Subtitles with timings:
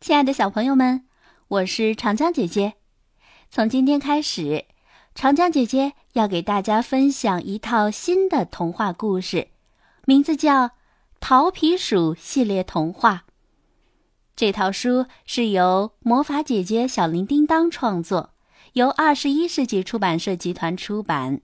[0.00, 1.04] 亲爱的小朋友们，
[1.46, 2.76] 我是长江姐姐。
[3.50, 4.64] 从今天开始，
[5.14, 9.48] 长江姐姐要给大家分享一套新的童话故事，
[10.06, 10.68] 名字叫
[11.20, 13.24] 《桃皮鼠系列童话》。
[14.34, 18.32] 这套书是由魔法姐姐小铃叮当创作，
[18.72, 21.42] 由二十一世纪出版社集团出版。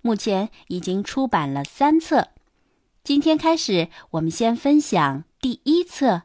[0.00, 2.28] 目前已经出版了三册。
[3.04, 6.22] 今天开始，我们先分享第一册。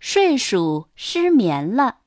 [0.00, 1.98] 睡鼠失眠了。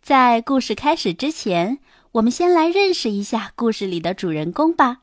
[0.00, 1.80] 在故事开始之前，
[2.12, 5.02] 我们先来认识一下故事里的主人公吧。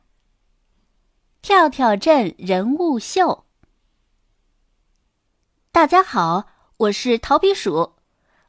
[1.44, 3.46] 跳跳镇人物秀。
[5.72, 6.48] 大家好，
[6.78, 7.94] 我是桃皮鼠，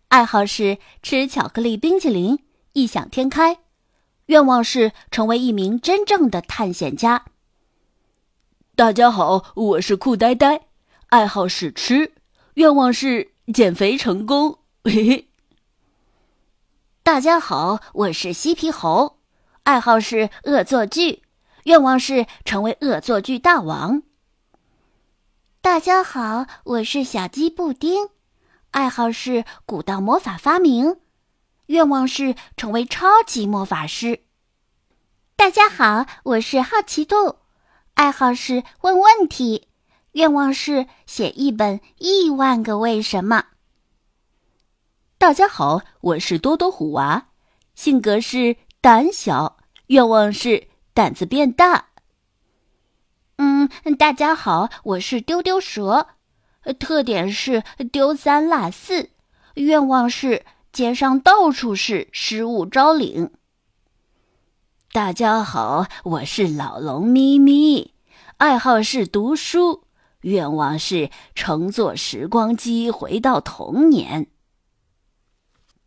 [0.09, 2.39] 爱好是吃巧克力冰淇淋，
[2.73, 3.59] 异想天开，
[4.27, 7.27] 愿望是成为一名真正的探险家。
[8.75, 10.69] 大家好，我是酷呆呆，
[11.09, 12.15] 爱好是吃。
[12.55, 14.59] 愿望是减肥成功。
[14.85, 15.29] 嘿嘿。
[17.03, 19.19] 大家好，我是嬉皮猴，
[19.63, 21.23] 爱好是恶作剧，
[21.65, 24.03] 愿望是成为恶作剧大王。
[25.63, 28.11] 大家好，我是小鸡布丁，
[28.73, 30.99] 爱好是古道魔法发明，
[31.67, 34.25] 愿望是成为超级魔法师。
[35.37, 37.37] 大家好，我是好奇兔，
[37.95, 39.69] 爱好是问问题。
[40.13, 43.39] 愿望是写一本《亿万个为什么》。
[45.17, 47.29] 大家好，我是多多虎娃，
[47.75, 51.87] 性格是胆小，愿望是胆子变大。
[53.37, 56.09] 嗯，大家好，我是丢丢蛇，
[56.79, 59.09] 特点是丢三落四，
[59.55, 63.31] 愿望是街上到处是失物招领。
[64.93, 67.95] 大家好，我是老龙咪咪，
[68.37, 69.82] 爱好是读书。
[70.23, 74.29] 愿望是乘坐时光机回到童年。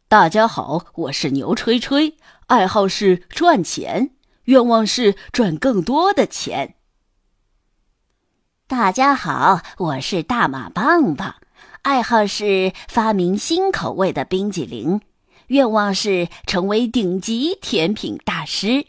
[0.08, 4.12] 大家好，我是牛吹吹，爱好是赚钱，
[4.46, 6.76] 愿望是赚更多的钱。
[8.68, 11.36] 大家好，我是大马棒棒，
[11.84, 15.00] 爱好是发明新口味的冰激凌，
[15.48, 18.86] 愿望是成为顶级甜品大师。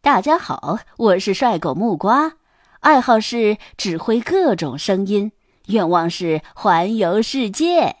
[0.00, 2.39] 大家好，我是帅狗木瓜。
[2.80, 5.32] 爱好是指挥各种声音，
[5.66, 7.96] 愿望是环游世界。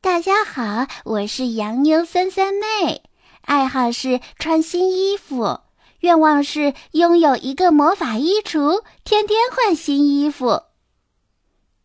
[0.00, 3.02] 大家好，我是洋妞三三妹，
[3.40, 5.62] 爱好是穿新衣服，
[6.00, 10.62] 愿望是拥有一个魔法衣橱，天天换新衣服。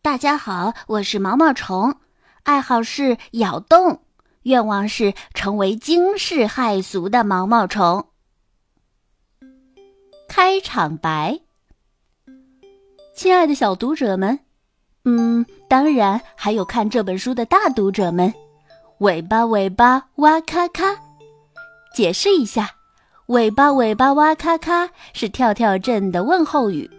[0.00, 1.96] 大家好，我是毛毛虫，
[2.44, 4.02] 爱好是咬洞，
[4.42, 8.06] 愿望是成为惊世骇俗的毛毛虫。
[10.34, 11.38] 开场白，
[13.14, 14.38] 亲爱的小读者们，
[15.04, 18.32] 嗯，当然还有看这本书的大读者们，
[19.00, 20.96] 尾巴尾巴哇咔咔，
[21.94, 22.70] 解释一下，
[23.26, 26.90] 尾巴尾巴哇咔咔是跳跳镇的问候语。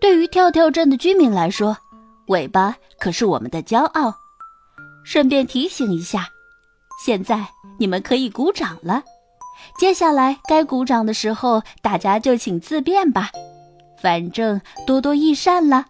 [0.00, 1.76] 对于跳跳镇的居民来说，
[2.26, 4.12] 尾巴可是我们的骄傲。
[5.04, 6.28] 顺便提醒一下，
[7.04, 7.46] 现在
[7.78, 9.04] 你们可以鼓掌了。
[9.78, 13.30] 接下来该鼓掌的时候，大家就请自便吧，
[14.00, 15.86] 反正多多益善了。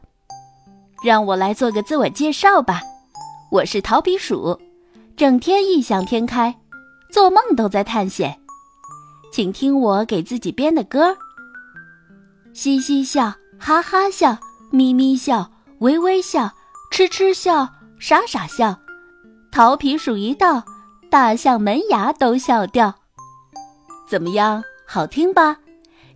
[1.04, 2.80] 让我来做个自我介绍吧，
[3.50, 4.58] 我是桃皮鼠，
[5.16, 6.54] 整天异想天开，
[7.10, 8.38] 做梦都在探险。
[9.32, 11.16] 请听我给自己编的歌：
[12.54, 14.38] 嘻嘻笑，哈哈笑，
[14.70, 15.50] 咪咪笑，
[15.80, 16.50] 微微笑，
[16.90, 18.78] 痴痴笑，傻傻笑。
[19.50, 20.64] 桃皮鼠一到，
[21.10, 22.94] 大象门牙都笑掉。
[24.08, 25.58] 怎么样，好听吧？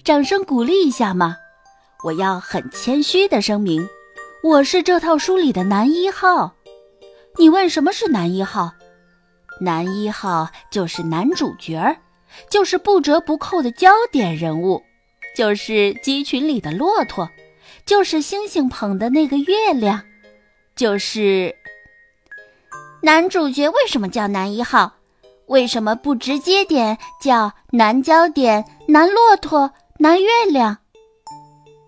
[0.04, 1.36] 掌声鼓励一下嘛！
[2.04, 3.88] 我要很谦虚的声明，
[4.42, 6.54] 我是这套书里的男一号。
[7.38, 8.72] 你问什么是男一号？
[9.60, 11.96] 男一号就是男主角儿，
[12.50, 14.82] 就是不折不扣的焦点人物，
[15.34, 17.28] 就是鸡群里的骆驼，
[17.86, 20.02] 就是星星捧的那个月亮，
[20.76, 21.56] 就是
[23.02, 23.68] 男主角。
[23.70, 24.95] 为什么叫男一号？
[25.46, 30.78] 为什么不直接点叫南焦点、南骆驼、南月亮？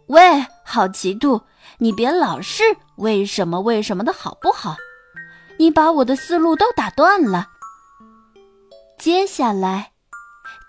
[0.06, 1.43] 喂，好奇度，
[1.78, 2.62] 你别老是
[2.96, 4.76] 为什么为什么的好不好？
[5.58, 7.49] 你把我的思路都打断了。
[8.96, 9.90] 接下来，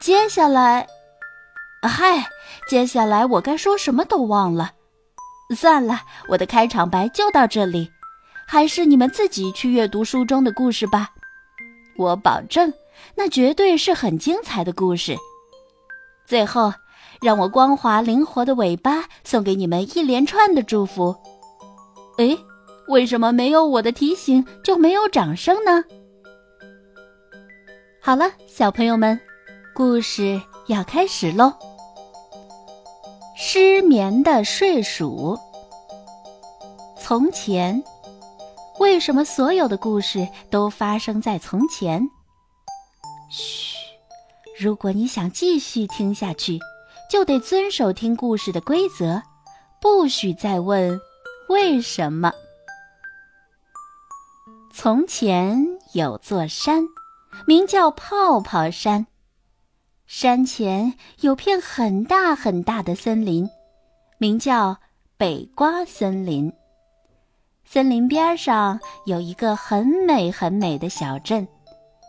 [0.01, 0.87] 接下来，
[1.83, 2.25] 嗨，
[2.67, 4.71] 接下来我该说什么都忘了。
[5.55, 7.91] 算了，我的开场白就到这里，
[8.47, 11.11] 还是你们自己去阅读书中的故事吧。
[11.99, 12.73] 我保证，
[13.15, 15.17] 那绝对是很精彩的故事。
[16.25, 16.71] 最后，
[17.21, 21.13] 让我光滑灵活的尾巴送给你们一连串的祝福。
[22.17, 22.39] 诶，
[22.87, 25.83] 为什么没有我的提醒就没有掌声呢？
[28.01, 29.19] 好了，小朋友们，
[29.75, 31.53] 故事要开始喽。
[33.35, 35.37] 失眠的睡鼠。
[36.97, 37.83] 从前，
[38.79, 42.09] 为什么所有的故事都发生在从前？
[43.29, 43.75] 嘘，
[44.57, 46.57] 如果你想继续听下去，
[47.09, 49.21] 就得遵守听故事的规则，
[49.81, 50.99] 不许再问
[51.49, 52.31] 为什么。
[54.73, 55.57] 从前
[55.93, 56.83] 有座山，
[57.45, 59.07] 名叫泡泡山。
[60.07, 63.49] 山前有片很大很大的森林，
[64.17, 64.77] 名叫
[65.17, 66.51] 北瓜森林。
[67.71, 71.47] 森林边上有一个很美很美的小镇，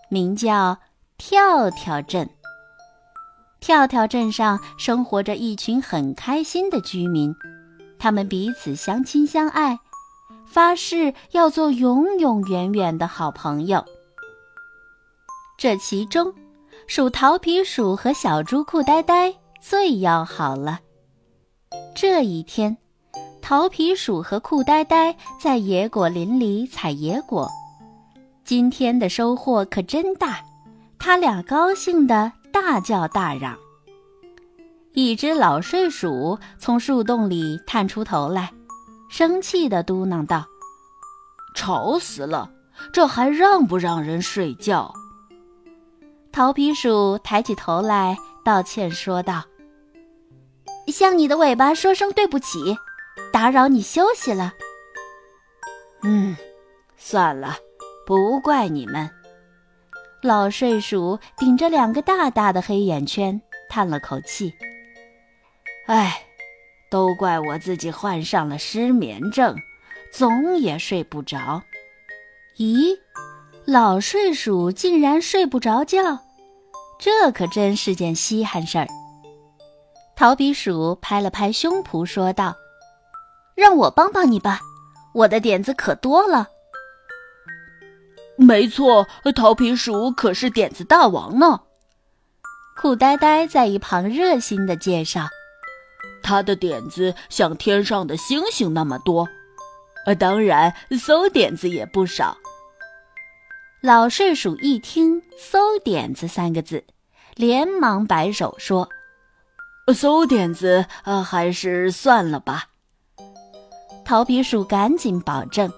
[0.09, 0.79] 名叫
[1.19, 2.27] 跳跳镇。
[3.61, 7.35] 跳跳镇上生活着一群很开心的居民，
[7.99, 9.79] 他们彼此相亲相爱。
[10.47, 13.85] 发誓要做永永远远的好朋友。
[15.59, 16.33] 这其中，
[16.87, 20.81] 数桃皮鼠和小猪酷呆呆最要好了。
[21.95, 22.79] 这一天，
[23.51, 27.51] 桃皮鼠和酷呆呆在野果林里采野果，
[28.45, 30.39] 今天的收获可真大，
[31.01, 33.59] 他俩高兴的大叫大嚷。
[34.93, 38.53] 一只老睡鼠从树洞里探出头来。
[39.11, 40.47] 生气的嘟囔道
[41.57, 42.49] ：“吵死了，
[42.93, 44.95] 这还让不让人睡觉？”
[46.31, 49.43] 桃皮鼠抬起头来道歉说道
[50.87, 52.77] ：“向你的尾巴说声对不起，
[53.33, 54.55] 打扰你休息了。
[56.03, 56.37] ”“嗯，
[56.97, 57.57] 算了，
[58.07, 59.11] 不怪你们。”
[60.23, 64.55] 老睡鼠顶着两个大大的黑眼圈，叹了口气
[65.87, 66.25] ：“哎。”
[66.91, 69.55] 都怪我自己患上了失眠症，
[70.13, 71.63] 总也睡不着。
[72.59, 72.99] 咦，
[73.65, 76.19] 老睡鼠竟然睡不着觉，
[76.99, 78.89] 这可真是件稀罕事儿。
[80.17, 82.57] 桃皮鼠拍了拍胸脯说道
[83.61, 84.61] ：“让我帮帮你吧，
[85.13, 86.49] 我的点子可多了。”
[88.39, 91.61] 没错，桃皮鼠可是点子大王呢。
[92.75, 95.29] 酷呆呆在一旁热心的介绍。
[96.23, 99.29] 他的点子像天上的星星那么多，
[100.07, 102.39] 呃，当然馊点子也不少。
[103.83, 106.85] 老睡鼠一听“馊点子”三个字，
[107.35, 108.89] 连忙摆手说
[109.93, 112.69] ：“馊点子，呃，还是算了吧。”
[114.11, 115.73] 桃皮鼠赶紧保证，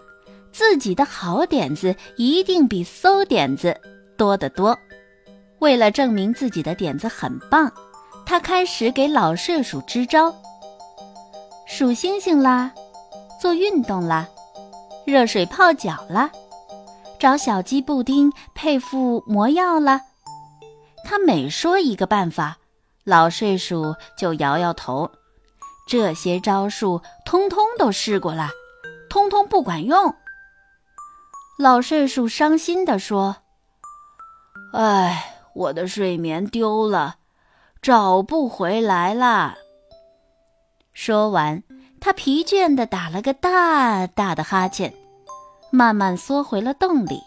[0.51, 3.79] 自己的好点子一定比馊点子
[4.17, 4.75] 多得多。
[5.59, 7.71] 为了证明自己的点子很棒。
[8.25, 10.35] 他开始给老睡鼠支招：
[11.67, 12.73] 数星星啦，
[13.39, 14.27] 做运动啦，
[15.05, 16.31] 热水泡脚啦，
[17.19, 20.01] 找小鸡布丁配副魔药啦。
[21.05, 22.57] 他每说一个办法，
[23.05, 25.11] 老睡鼠就摇摇头。
[25.87, 28.49] 这些招数通通都试过了，
[29.11, 30.15] 通通不管用。
[31.59, 33.37] 老睡鼠伤心地说
[34.73, 37.17] ：“唉，我的睡眠丢了。”
[37.83, 39.57] 找不回来啦！
[40.93, 41.65] 说完，
[42.01, 44.95] 他疲倦地打了个大大的哈欠，
[45.73, 47.21] 慢慢缩回了洞里。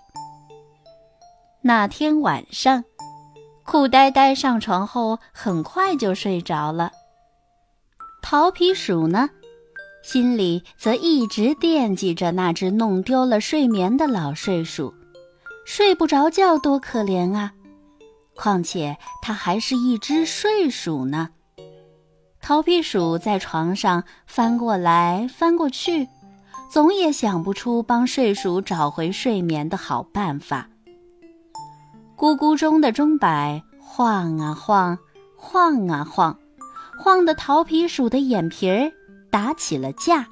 [1.60, 2.86] 那天晚上，
[3.65, 6.89] 酷呆呆上床后很快就睡着了。
[8.27, 9.29] 桃皮鼠呢，
[10.01, 14.91] 心里则一直惦记着那只弄丢了睡眠的老睡鼠，
[15.63, 17.53] 睡不着觉多可怜啊！
[18.34, 21.29] 况且它还是一只睡鼠呢。
[22.41, 26.08] 桃皮鼠在床上翻过来翻过去，
[26.67, 30.67] 总也想不出帮睡鼠找回睡眠的好办法。
[32.17, 34.98] 咕咕钟的钟摆晃啊晃，
[35.38, 36.36] 晃啊晃，
[36.98, 38.92] 晃得桃皮鼠的眼皮儿
[39.32, 40.28] 打起了架。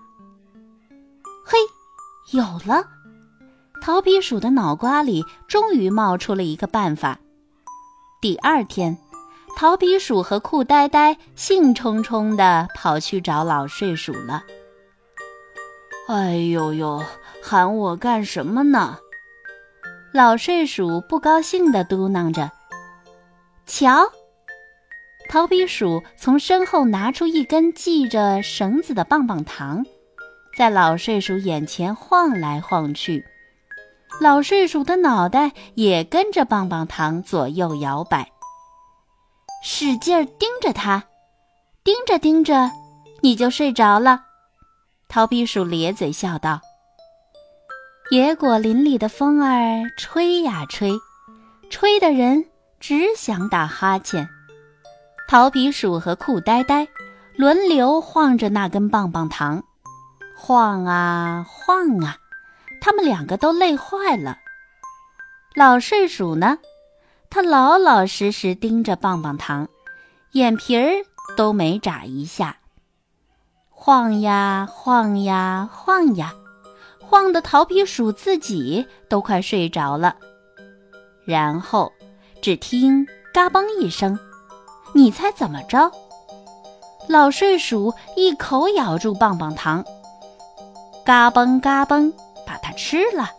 [1.46, 1.58] 嘿，
[2.32, 2.86] 有了！
[3.82, 7.20] 桃皮鼠的脑瓜里终于冒出了一个办法。
[8.22, 8.98] 第二天，
[9.58, 14.43] 桃皮鼠和酷呆呆兴冲冲地跑去找老睡鼠了。
[16.08, 17.03] 哎呦呦，
[17.41, 18.98] 喊我干什么呢？
[20.13, 22.50] 老睡鼠不高兴地嘟囔着。
[23.65, 24.10] 瞧，
[25.33, 29.83] 桃皮鼠从身后拿出一根系着绳子的棒棒糖，
[30.55, 33.25] 在老睡鼠眼前晃来晃去。
[34.21, 38.29] 老睡鼠的脑袋也跟着棒棒糖左右摇摆，
[39.63, 41.05] 使劲儿盯着它，
[41.83, 42.69] 盯着盯着，
[43.21, 44.21] 你就睡着了。
[45.09, 46.61] 桃皮鼠咧嘴笑道
[48.13, 50.91] ：“野果林里的风儿吹呀吹，
[51.71, 52.45] 吹的人
[52.79, 54.29] 只想打哈欠。
[55.27, 56.88] 桃皮鼠和酷呆呆
[57.36, 59.63] 轮流晃着那根棒棒糖，
[60.38, 62.18] 晃啊晃啊，
[62.80, 64.38] 他们两个都累坏了。
[65.56, 66.60] 老睡鼠呢，
[67.30, 69.68] 他老老实实盯着棒棒糖，
[70.34, 70.92] 眼皮儿
[71.36, 72.58] 都没眨一下。
[73.70, 76.32] 晃呀晃呀晃呀，
[77.00, 80.15] 晃得桃皮鼠自己都快睡着了。
[81.25, 81.92] 然后，
[82.42, 84.20] 只听“嘎嘣”一声。
[84.95, 85.91] 你猜怎么着？
[87.07, 89.83] 老睡鼠一口咬住棒棒糖，
[91.03, 92.13] 嘎嘣嘎嘣，
[92.45, 93.29] 把它吃了。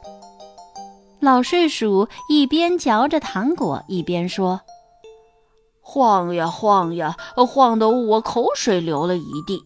[1.20, 4.60] 老睡鼠一边嚼着糖果，一边说
[5.80, 7.16] ：“晃呀晃呀，
[7.48, 9.64] 晃得我口水流了一地。”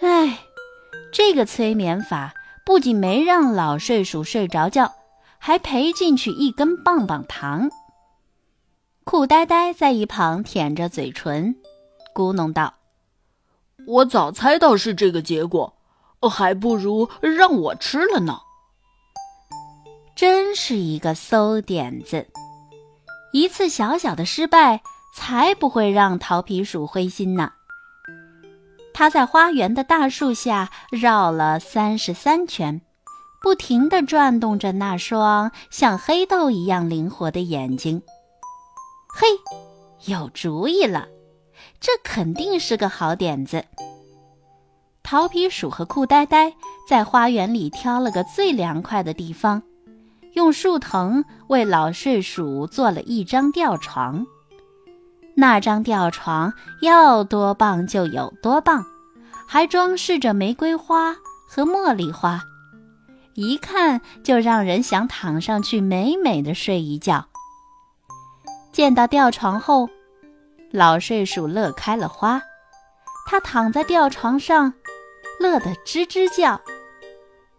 [0.00, 0.38] 哎，
[1.12, 2.32] 这个催眠法
[2.64, 4.92] 不仅没让老睡鼠睡着觉，
[5.38, 7.68] 还赔进去一根棒棒糖。
[9.10, 11.56] 酷呆呆在一旁舔着嘴唇，
[12.14, 12.74] 咕哝道
[13.88, 15.72] ：“我早猜到是这个结果，
[16.30, 18.40] 还不如让我吃了呢。”
[20.14, 22.26] 真是一个馊点子！
[23.32, 24.82] 一次小小的失败，
[25.14, 27.52] 才不会让桃皮鼠灰心呢。
[28.92, 32.82] 他在花园的大树下绕了三十三圈，
[33.40, 38.02] 不停地转动着那双像黑豆一样灵活的眼睛。
[39.20, 39.26] 嘿，
[40.06, 41.08] 有主意了！
[41.80, 43.64] 这肯定是个好点子。
[45.02, 46.54] 桃皮鼠和酷呆呆
[46.88, 49.60] 在花园里挑了个最凉快的地方，
[50.34, 54.24] 用树藤为老睡鼠做了一张吊床。
[55.34, 58.84] 那张吊床要多棒就有多棒，
[59.48, 61.16] 还装饰着玫瑰花
[61.48, 62.40] 和茉莉花，
[63.34, 67.27] 一看就让人想躺上去美美的睡一觉。
[68.78, 69.90] 见到吊床后，
[70.70, 72.40] 老睡鼠乐开了花。
[73.26, 74.72] 他躺在吊床上，
[75.40, 76.60] 乐得吱吱叫。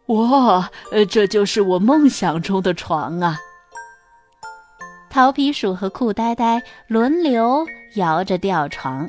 [0.06, 0.72] 哇，
[1.10, 3.38] 这就是我梦想中的床啊！
[5.10, 9.06] 桃皮鼠和酷呆呆轮流摇着吊床，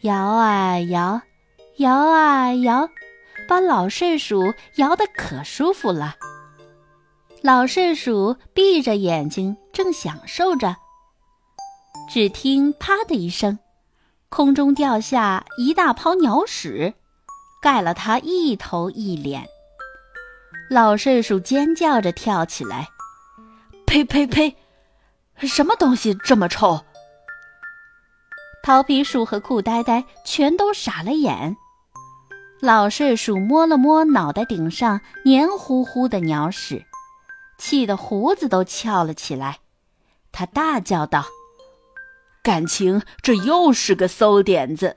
[0.00, 1.20] 摇啊摇，
[1.76, 2.88] 摇啊摇，
[3.46, 6.14] 把老睡鼠摇得可舒服了。
[7.42, 10.74] 老睡鼠闭着眼睛，正享受着。
[12.12, 13.60] 只听“啪”的一声，
[14.30, 16.94] 空中掉下一大泡鸟屎，
[17.62, 19.46] 盖了他一头一脸。
[20.68, 22.88] 老睡鼠尖叫着跳起来
[23.86, 24.56] ：“呸呸呸！
[25.36, 26.84] 什么东西这么臭？”
[28.64, 31.56] 桃皮鼠和酷呆呆全都傻了眼。
[32.60, 36.84] 老睡鼠摸了摸脑袋顶上黏糊糊的鸟屎，
[37.56, 39.60] 气得胡子都翘了起来。
[40.32, 41.24] 他大叫道。
[42.42, 44.96] 感情这又是个馊点子。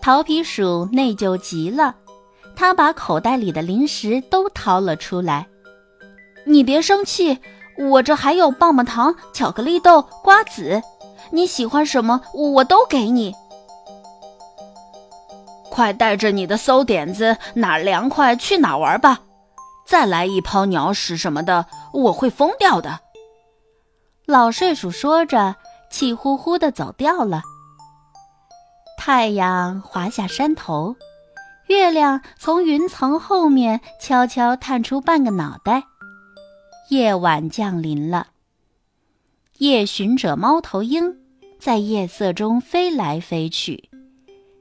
[0.00, 1.96] 桃皮鼠内疚极了，
[2.54, 5.48] 他把口袋里的零食都掏了出来。
[6.44, 7.38] 你别生气，
[7.78, 10.82] 我这还有棒棒糖、巧克力豆、瓜子，
[11.30, 13.34] 你喜欢什么我都给你。
[15.70, 19.20] 快带着你的馊点子哪凉快去哪玩吧！
[19.86, 23.00] 再来一泡鸟屎什么的，我会疯掉的。
[24.32, 25.56] 老睡鼠说着，
[25.90, 27.42] 气呼呼地走掉了。
[28.96, 30.96] 太阳滑下山头，
[31.66, 35.82] 月亮从云层后面悄悄探出半个脑袋。
[36.88, 38.28] 夜晚降临了。
[39.58, 41.14] 夜巡者猫头鹰
[41.60, 43.90] 在夜色中飞来飞去，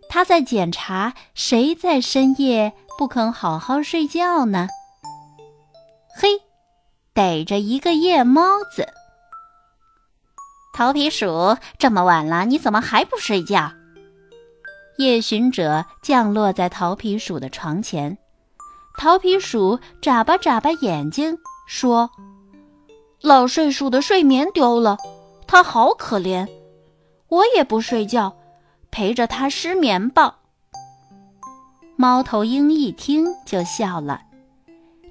[0.10, 4.68] 它在检查谁在深夜不肯好好睡觉呢。
[6.20, 6.42] 嘿，
[7.14, 8.86] 逮着一个夜猫子。
[10.82, 13.72] 桃皮鼠，这么晚了，你怎么还不睡觉？
[14.98, 18.18] 夜巡者降落在桃皮鼠的床前，
[18.98, 22.10] 桃皮鼠眨巴眨巴眼睛，说
[23.22, 24.98] ：“老睡鼠的睡眠丢了，
[25.46, 26.50] 它好可怜，
[27.28, 28.36] 我也不睡觉，
[28.90, 30.40] 陪着它失眠吧。”
[31.96, 34.20] 猫头鹰一听就笑了，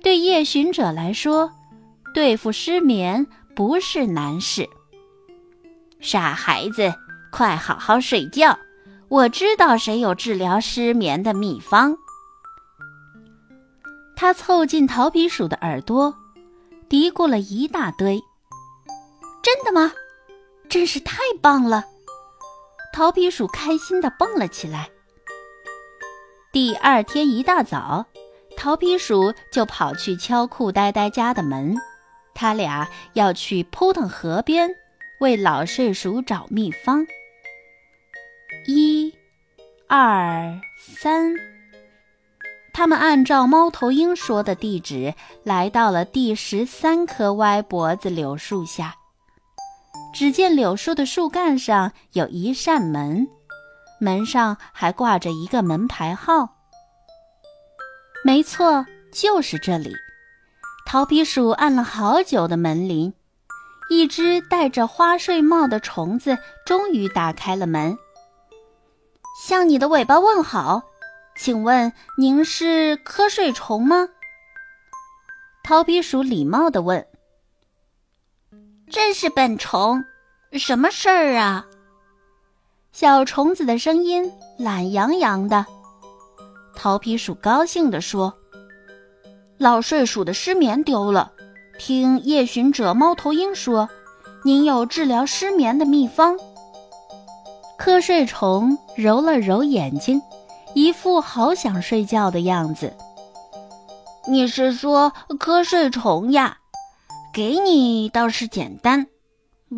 [0.02, 1.52] 对夜巡者来说，
[2.12, 3.24] 对付失眠
[3.54, 4.68] 不是难事。
[6.00, 6.94] 傻孩子，
[7.30, 8.58] 快好好睡觉！
[9.08, 11.96] 我知道谁有治疗失眠的秘方。
[14.16, 16.14] 他凑近桃皮鼠的耳朵，
[16.88, 18.20] 嘀咕了一大堆。
[19.42, 19.92] 真的吗？
[20.68, 21.84] 真是太棒了！
[22.92, 24.88] 桃皮鼠开心地蹦了起来。
[26.52, 28.06] 第二天一大早，
[28.56, 31.76] 桃皮鼠就跑去敲酷呆呆家的门，
[32.34, 34.70] 他俩要去扑腾河边
[35.20, 37.06] 为老睡鼠找秘方。
[38.66, 39.14] 一、
[39.86, 41.34] 二、三，
[42.72, 48.94] 他们按照猫头鹰说的地址来到了第十三棵歪脖子柳树下。
[50.14, 53.28] 只见柳树的树干上有一扇门，
[54.00, 56.56] 门上还挂着一个门牌号。
[58.24, 59.92] 没错，就是这里。
[60.86, 63.12] 桃皮鼠按了好久的门铃，
[63.90, 67.98] 一只戴着花睡帽的虫子终于打开了门。
[69.44, 70.80] 向你的尾巴问好，
[71.36, 74.08] 请问您是瞌睡虫吗？
[75.64, 77.04] 桃皮鼠礼貌地问。
[78.88, 80.04] 正是本虫，
[80.52, 81.66] 什么事儿啊？
[82.92, 85.66] 小虫子的声音懒洋洋的。
[86.76, 88.32] 桃皮鼠高兴地说
[89.58, 91.32] ：“老睡鼠的失眠丢了，
[91.80, 93.88] 听夜巡者猫头鹰说，
[94.44, 96.38] 您有治疗失眠的秘方。”
[97.80, 100.20] 瞌睡虫揉了揉眼睛，
[100.74, 102.92] 一副好想睡觉的样子。
[104.28, 106.58] “你是说瞌睡虫呀？
[107.32, 109.06] 给你倒是简单，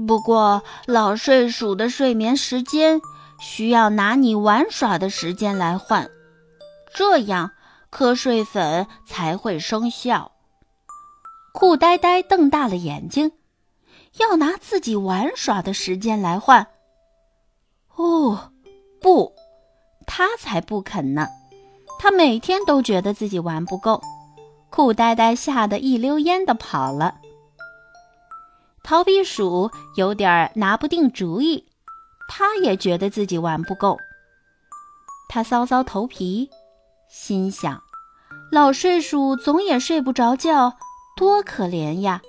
[0.09, 3.01] 不过老睡鼠的睡眠时间
[3.39, 6.11] 需要拿你玩耍的时间来换。”
[6.93, 7.53] 这样，
[7.93, 10.32] 瞌睡粉才会生效。
[11.53, 13.33] 酷呆呆瞪大了眼睛，
[14.19, 16.67] 要拿自己玩耍的时间来换。
[17.95, 18.53] 哦，
[19.01, 19.33] 不，
[20.07, 21.29] 他才不肯呢！
[21.99, 24.03] 他每天都觉得自己玩不够。
[24.71, 27.17] 酷呆呆吓得一溜烟的跑了。
[28.83, 31.67] 逃避鼠有点拿不定主意，
[32.29, 33.97] 他也觉得自己玩不够。
[35.29, 36.49] 他搔搔头皮。
[37.09, 37.83] 心想，
[38.51, 40.75] 老睡鼠总也睡不着觉，
[41.17, 42.21] 多可怜呀！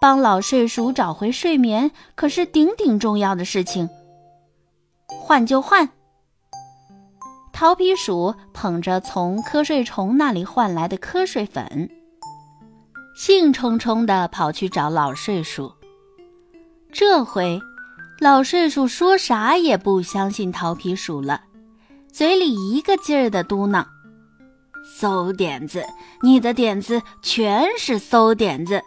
[0.00, 3.88] 帮老睡鼠找回睡眠可是顶顶重要的事情。
[5.06, 5.88] 换就换。
[7.52, 11.88] 桃皮鼠捧着从瞌睡虫那里换来的瞌睡粉，
[13.14, 15.72] 兴冲冲地跑去找老睡鼠。
[16.90, 17.60] 这回，
[18.18, 21.42] 老睡鼠说啥也不相信桃皮鼠了。
[22.10, 23.86] 嘴里一个劲儿的嘟囔
[25.00, 25.86] ：“馊点子，
[26.22, 28.82] 你的点子全是馊点子。”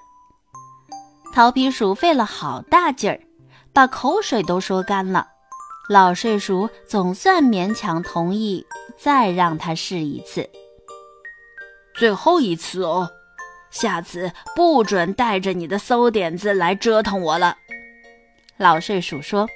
[1.33, 3.19] 桃皮鼠费了好大劲儿，
[3.73, 5.27] 把口水都说干了。
[5.89, 8.65] 老睡鼠总算勉强同意，
[8.97, 10.49] 再让他试一次。
[11.95, 13.09] 最后一次哦，
[13.69, 17.57] 下次不准带着你的馊点子来折腾我了。”
[18.57, 19.47] 老睡鼠说。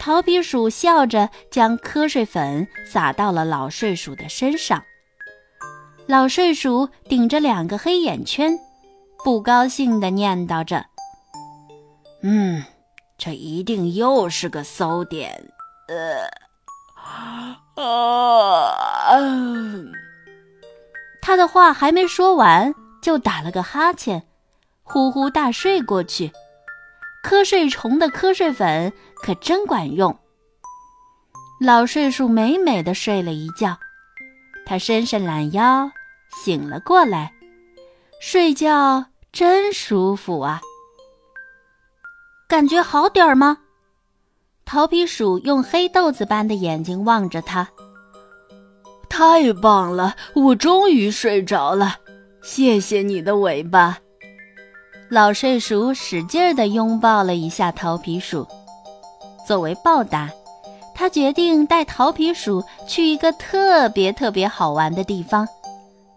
[0.00, 4.82] 桃皮鼠笑着将瞌睡粉撒到了老睡鼠的身上。
[6.06, 8.58] 老睡鼠顶着两个黑眼圈，
[9.24, 10.84] 不高兴地念叨着
[12.22, 12.62] ：“嗯，
[13.16, 15.52] 这一定又是个馊点。”
[15.88, 18.76] 呃，啊！
[21.20, 24.22] 他的话还没说完，就打了个哈欠，
[24.82, 26.32] 呼呼大睡过去。
[27.24, 30.18] 瞌睡虫的瞌睡粉可真管用。
[31.60, 33.78] 老睡鼠美美的睡了一觉，
[34.64, 35.90] 他伸伸懒腰，
[36.42, 37.32] 醒了过来。
[38.20, 40.60] 睡觉真舒服啊！
[42.48, 43.58] 感觉好点儿吗？
[44.64, 47.68] 桃皮鼠用黑豆子般的眼睛望着他。
[49.08, 51.96] 太棒了，我终于睡着了。
[52.42, 53.98] 谢谢你的尾巴。
[55.10, 58.46] 老睡鼠使劲儿地拥抱了一下桃皮鼠，
[59.46, 60.30] 作为报答，
[61.02, 65.44] 他决定带桃皮鼠去一个特别特别好玩的地方。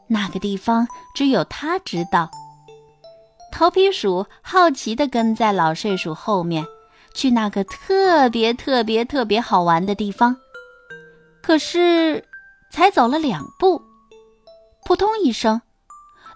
[0.05, 2.29] 那个地方只有他知道。
[3.51, 6.63] 桃皮鼠好奇地跟在老睡鼠后面，
[7.15, 10.37] 去那个特别特别特别好玩的地方。
[11.41, 12.23] 可是，
[12.69, 13.81] 才走了两步，
[14.85, 15.63] 扑通一声。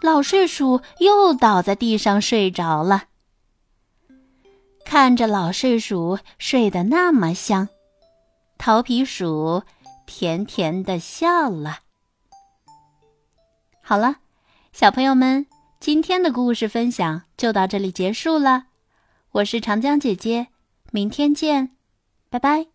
[0.02, 3.04] 老睡鼠又倒在地上睡着了。
[4.84, 7.70] 看着老睡鼠睡得那么香，
[8.60, 9.64] 桃皮鼠
[10.06, 11.80] 甜甜的笑了。
[13.82, 14.18] 好了，
[14.74, 15.48] 小朋友们，
[15.80, 18.66] 今天的故事分享就到这里结束了。
[19.32, 20.50] 我是长江姐姐，
[20.92, 21.72] 明天见，
[22.30, 22.68] 拜拜。